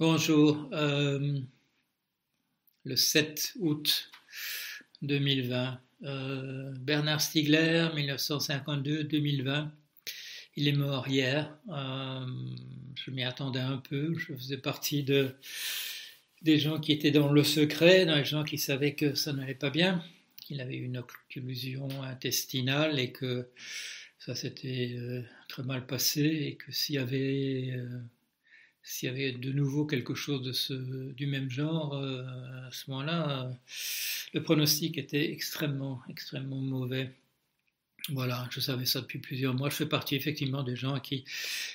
[0.00, 0.68] Bonjour.
[0.72, 1.38] Euh,
[2.82, 4.10] le 7 août
[5.02, 5.80] 2020.
[6.02, 9.68] Euh, Bernard Stiegler, 1952-2020.
[10.56, 11.56] Il est mort hier.
[11.68, 12.26] Euh,
[12.96, 14.18] je m'y attendais un peu.
[14.18, 15.36] Je faisais partie de,
[16.42, 19.54] des gens qui étaient dans le secret, dans les gens qui savaient que ça n'allait
[19.54, 20.02] pas bien,
[20.38, 23.48] qu'il avait une occlusion intestinale et que
[24.18, 24.98] ça s'était
[25.48, 27.78] très mal passé et que s'il y avait
[28.84, 32.22] s'il y avait de nouveau quelque chose de ce, du même genre, euh,
[32.68, 33.52] à ce moment-là, euh,
[34.34, 37.10] le pronostic était extrêmement, extrêmement mauvais.
[38.10, 39.70] Voilà, je savais ça depuis plusieurs mois.
[39.70, 41.24] Je fais partie effectivement des gens qui,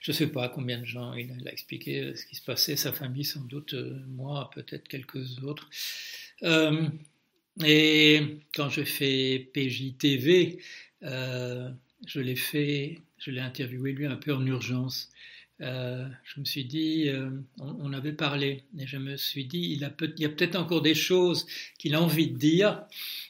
[0.00, 2.92] je ne sais pas combien de gens il a, expliqué ce qui se passait, sa
[2.92, 5.70] famille sans doute, euh, moi, peut-être quelques autres.
[7.64, 10.58] et quand je fais PJTV,
[11.02, 15.10] je l'ai fait, je l'ai interviewé lui un peu en urgence.
[15.62, 19.84] Euh, je me suis dit, euh, on, avait parlé, et je me suis dit, il,
[19.84, 21.46] a peut, il y a peut-être encore des choses
[21.78, 22.84] qu'il a envie de dire,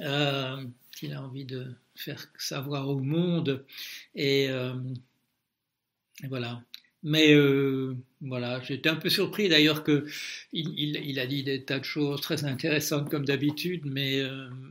[0.00, 0.64] euh,
[0.96, 3.64] qu'il a envie de faire savoir au monde,
[4.14, 4.48] et,
[6.28, 6.62] voilà.
[7.04, 7.32] Mais
[8.20, 10.04] voilà, j'étais un peu surpris d'ailleurs que
[10.52, 14.20] il, il, a dit des tas de choses très intéressantes comme d'habitude, mais,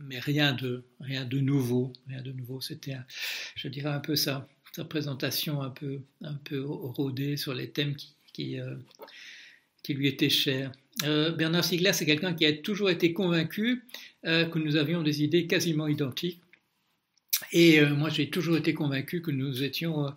[0.00, 2.60] mais rien de rien de nouveau, rien de nouveau.
[2.60, 2.96] C'était,
[3.56, 7.94] je dirais un peu ça sa présentation un peu, un peu rodée sur les thèmes
[7.94, 8.74] qui, qui, euh,
[9.82, 10.72] qui lui étaient chers.
[11.04, 13.84] Euh, Bernard Stiegler, c'est quelqu'un qui a toujours été convaincu
[14.24, 16.40] euh, que nous avions des idées quasiment identiques.
[17.50, 20.14] Et moi, j'ai toujours été convaincu que nous étions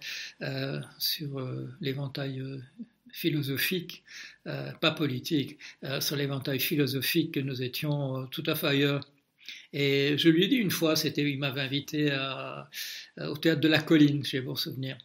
[1.00, 1.46] sur
[1.82, 2.42] l'éventail
[3.12, 4.04] philosophique,
[4.44, 5.58] pas politique,
[6.00, 9.02] sur l'éventail philosophique que nous étions tout à fait ailleurs.
[9.78, 12.70] Et je lui ai dit une fois, c'était, il m'avait invité à,
[13.18, 14.98] au théâtre de la colline, j'ai bon souvenir.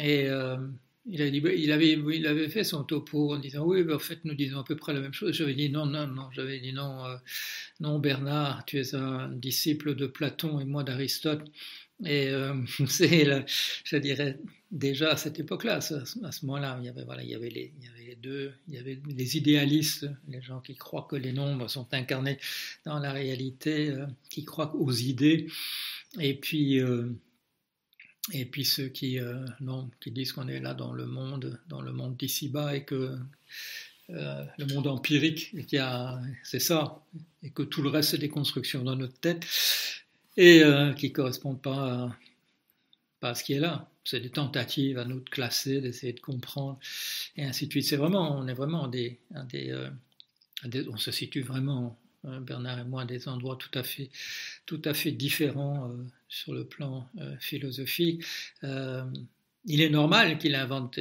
[0.00, 0.56] Et euh,
[1.04, 4.24] il, a dit, il, avait, il avait fait son topo en disant oui, en fait,
[4.24, 5.34] nous disons à peu près la même chose.
[5.34, 6.30] J'avais dit non, non, non.
[6.32, 7.16] J'avais dit non, euh,
[7.80, 11.44] non, Bernard, tu es un disciple de Platon et moi d'Aristote.
[12.04, 12.54] Et euh,
[12.88, 13.24] c'est,
[13.84, 14.38] je dirais,
[14.70, 15.94] déjà à cette époque-là, à ce,
[16.44, 18.74] moment-là, il y avait voilà, il y avait les, il y avait les deux, il
[18.74, 22.38] y avait les idéalistes, les gens qui croient que les nombres sont incarnés
[22.84, 25.46] dans la réalité, euh, qui croient aux idées,
[26.20, 27.10] et puis euh,
[28.32, 29.20] et puis ceux qui
[29.60, 33.16] non, qui disent qu'on est là dans le monde, dans le monde d'ici-bas et que
[34.08, 35.54] le monde empirique,
[36.42, 37.04] c'est ça,
[37.44, 39.46] et que tout le reste c'est des constructions dans notre tête
[40.36, 42.10] et euh, qui ne correspondent pas
[43.22, 43.88] à, ce qui est là.
[44.04, 46.78] C'est des tentatives à nous de classer, d'essayer de comprendre,
[47.36, 47.86] et ainsi de suite.
[47.86, 49.90] C'est vraiment, on est vraiment des, euh,
[50.88, 54.10] on se situe vraiment, hein, Bernard et moi, à des endroits tout à fait,
[54.64, 55.96] tout à fait différents euh,
[56.28, 57.08] sur le plan
[57.40, 58.22] philosophique.
[58.62, 60.98] il est normal qu'il invente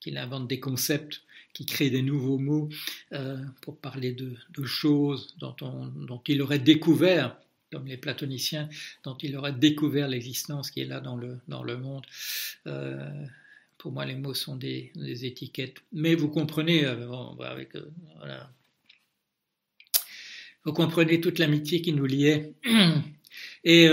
[0.00, 1.22] qu'il invente des concepts
[1.54, 2.68] qui crée des nouveaux mots
[3.62, 7.36] pour parler de, choses dont, on, dont, il aurait découvert
[7.72, 8.68] comme les platoniciens,
[9.02, 12.06] dont il aurait découvert l'existence qui est là dans le, dans le monde.
[12.66, 13.24] Euh,
[13.78, 14.92] pour moi, les mots sont des,
[15.24, 15.76] étiquettes.
[15.92, 17.10] Mais vous comprenez, euh,
[17.40, 17.90] avec, euh,
[20.64, 22.54] vous comprenez toute l'amitié qui nous liait.
[23.64, 23.88] Et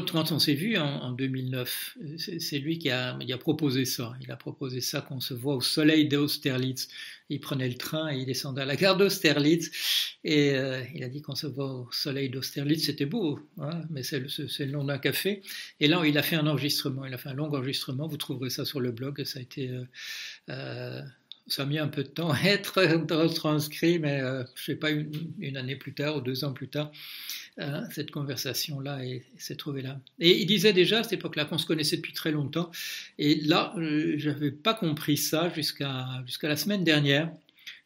[0.00, 4.14] quand, on s'est vu en, 2009, c'est lui qui a, a, proposé ça.
[4.22, 6.88] Il a proposé ça qu'on se voit au soleil d'Austerlitz.
[7.28, 9.70] Il prenait le train et il descendait à la gare d'Austerlitz.
[10.24, 12.86] Et euh, il a dit qu'on se voit au soleil d'Austerlitz.
[12.86, 15.42] C'était beau, hein, mais c'est le, nom d'un café.
[15.78, 17.04] Et là, il a fait un enregistrement.
[17.04, 18.06] Il a fait un long enregistrement.
[18.06, 19.22] Vous trouverez ça sur le blog.
[19.24, 19.68] Ça a été.
[19.68, 19.84] Euh,
[20.48, 21.02] euh,
[21.46, 22.82] ça a mis un peu de temps à être
[23.34, 26.90] transcrit, mais je ne sais pas, une, année plus tard ou deux ans plus tard,
[27.58, 29.00] euh, cette conversation-là
[29.36, 30.00] s'est trouvée là.
[30.18, 32.70] Et il disait déjà à cette époque-là qu'on se connaissait depuis très longtemps.
[33.18, 37.30] Et là, euh, je n'avais pas compris ça jusqu'à jusqu'à la semaine dernière.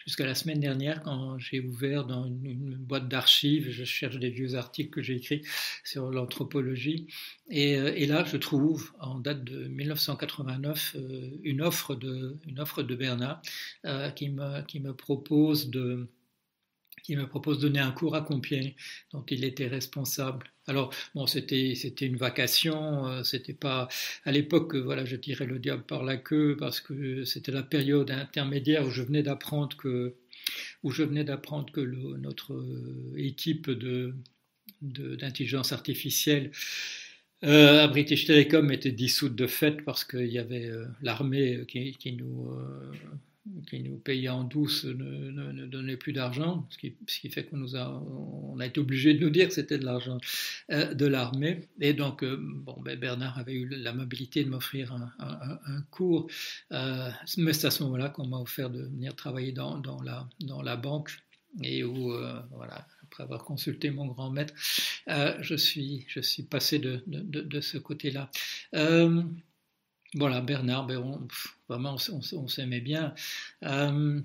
[0.06, 4.54] Jusqu'à la semaine dernière, quand j'ai ouvert dans une, boîte d'archives, je cherche des vieux
[4.54, 5.42] articles que j'ai écrits
[5.82, 7.08] sur l'anthropologie.
[7.50, 10.96] Et, euh, et, là, je trouve, en date de 1989,
[11.42, 13.42] une offre de, une offre de Bernard
[14.14, 16.08] qui, me, qui me propose de
[17.06, 18.74] qui me propose de donner un cours à Compiègne,
[19.12, 20.50] dont il était responsable.
[20.66, 23.88] Alors, bon, c'était, c'était une vacation, euh, c'était pas,
[24.24, 28.10] à l'époque, voilà, je dirais le diable par la queue, parce que c'était la période
[28.10, 30.16] intermédiaire où je venais d'apprendre que,
[30.82, 34.16] où je venais d'apprendre que notre euh, équipe de,
[34.82, 36.50] d'intelligence artificielle
[37.44, 42.50] euh, à British Telecom était dissoute de fait parce qu'il y avait l'armée qui, nous
[43.68, 47.64] qui nous payait en douce ne, ne, donnait plus d'argent, ce qui, fait qu'on
[48.58, 50.18] a, été obligé de nous dire que c'était de l'argent
[50.70, 51.68] euh, de l'armée.
[51.80, 56.28] Et donc, euh, bon, ben Bernard avait eu l'amabilité de m'offrir un, cours,
[56.72, 61.10] euh, mais c'est à ce moment-là qu'on m'a offert de venir travailler dans, la, banque
[61.62, 62.12] et où,
[62.52, 64.54] voilà, après avoir consulté mon grand maître,
[65.06, 66.06] je, suis,
[66.50, 68.30] passé de ce côté-là.
[70.14, 70.86] Voilà, Bernard,
[71.68, 71.96] vraiment,
[72.32, 73.14] on, s'aimait bien.
[73.64, 74.20] Euh,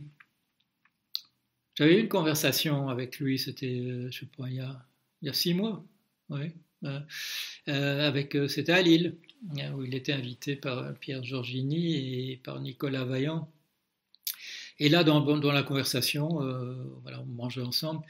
[1.75, 4.85] j'avais eu une conversation avec lui, c'était, euh, je sais pas, il y a,
[5.21, 5.83] il y a six mois,
[6.29, 6.53] oui,
[6.85, 9.17] euh, avec, c'était à Lille,
[9.73, 13.51] où il était invité par Pierre Giorgini et par Nicolas Vaillant.
[14.79, 16.27] Et là, dans, la conversation,
[17.01, 18.05] voilà, on mangeait ensemble,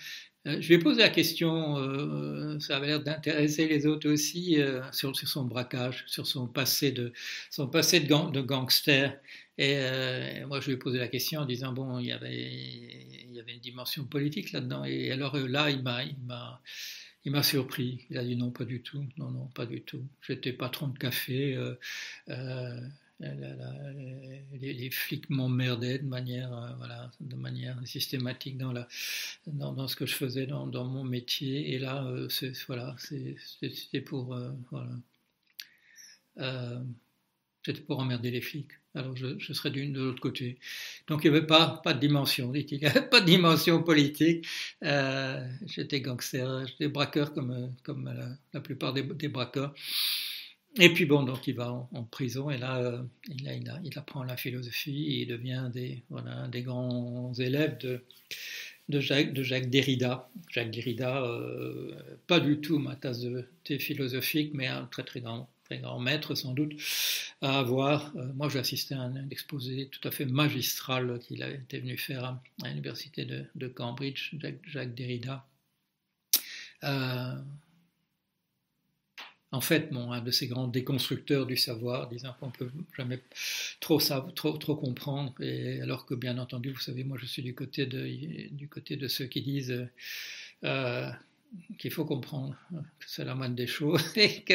[0.46, 4.82] je lui ai posé la question, euh, ça avait l'air d'intéresser les autres aussi, euh,
[4.92, 9.20] sur, son braquage, sur son passé de, gangster.
[9.58, 9.76] Et
[10.48, 12.52] moi, je lui ai posé la question en disant, bon, il y avait,
[13.48, 14.84] une dimension politique là-dedans.
[14.86, 18.06] Et alors là, il m'a, surpris.
[18.10, 19.06] Il a dit non, pas du tout.
[19.18, 20.04] Non, non, pas du tout.
[20.22, 21.56] J'étais patron de café.
[22.30, 22.82] Euh,
[23.22, 28.88] les, les, flics m'emmerdaient de manière, euh, voilà, de manière systématique dans, la,
[29.48, 31.74] dans, ce que je faisais dans, dans mon métier.
[31.74, 32.28] Et là, euh,
[32.68, 34.92] voilà, c'était pour, euh, voilà,
[37.64, 38.72] c'était pour emmerder les flics.
[38.94, 40.60] Alors je, serais d'une de l'autre côté.
[41.08, 42.80] Donc il n'y avait pas, pas de dimension, dit-il.
[43.12, 44.46] Pas de dimension politique.
[44.82, 48.14] j'étais gangster, j'étais braqueur comme, comme
[48.54, 49.74] la, plupart des braqueurs.
[50.80, 55.06] Et puis bon, donc il va en, prison et là, euh, il, apprend la philosophie
[55.08, 56.02] et il devient des,
[56.50, 60.30] des grands élèves de, Jacques, de Jacques Derrida.
[60.50, 61.92] Jacques Derrida, euh,
[62.28, 65.50] pas du tout ma tasse de thé philosophique, mais un très très grand,
[66.00, 66.74] maître sans doute
[67.42, 68.16] à avoir.
[68.16, 72.24] Euh, moi, j'ai assisté à un, exposé tout à fait magistral qu'il était venu faire
[72.24, 74.36] à, l'université de, Cambridge,
[74.66, 75.46] Jacques Derrida.
[79.52, 83.20] En fait, un de ces grands déconstructeurs du savoir, disant qu'on ne peut jamais
[83.82, 87.54] trop, trop, trop comprendre, et alors que bien entendu, vous savez, moi je suis du
[87.54, 88.08] côté de,
[88.56, 89.88] du côté de ceux qui disent
[90.64, 91.12] euh,
[91.78, 94.54] qu'il faut comprendre que c'est la moindre des choses et que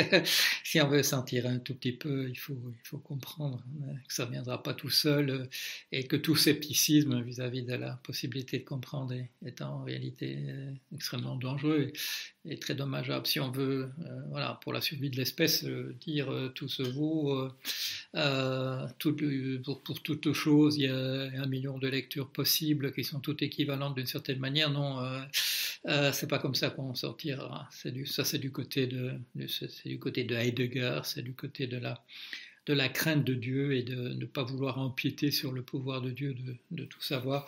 [0.64, 3.62] si on veut sentir un tout petit peu, il faut, il faut comprendre
[4.08, 5.48] que ça ne viendra pas tout seul
[5.92, 9.14] et que tout scepticisme vis-à-vis de la possibilité de comprendre
[9.44, 11.92] est, en réalité euh, extrêmement dangereux
[12.44, 13.26] et, très dommageable.
[13.26, 17.50] Si on veut, euh, voilà, pour la survie de l'espèce, euh, dire tout se vaut,
[18.12, 23.42] pour, pour toute chose, il y a un million de lectures possibles qui sont toutes
[23.42, 25.00] équivalentes d'une certaine manière, non
[25.88, 27.68] euh, c'est pas comme ça qu'on sortira.
[27.70, 29.20] Ça, c'est du côté de,
[30.34, 35.30] Heidegger, c'est du côté de la, crainte de Dieu et de ne pas vouloir empiéter
[35.30, 36.34] sur le pouvoir de Dieu
[36.70, 37.46] de, tout savoir.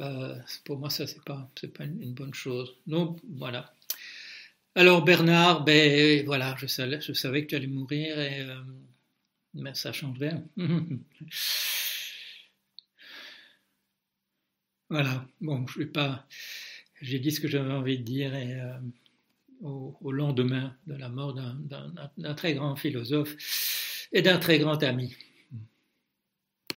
[0.00, 2.76] Euh, pour moi, ça, c'est pas, pas une, bonne chose.
[2.86, 3.74] Donc, voilà.
[4.76, 8.60] Alors, Bernard, ben, voilà, je savais, que tu allais mourir et, euh,
[9.54, 10.18] mais ça change
[14.90, 15.26] voilà.
[15.40, 16.26] Bon, je vais pas,
[17.00, 18.78] j'ai dit ce que j'avais envie de dire euh,
[19.62, 23.36] au, lendemain de la mort d'un très grand philosophe
[24.12, 25.14] et d'un très grand ami.